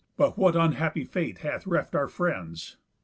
[0.17, 2.77] But what unhappy fate hath reft our friends?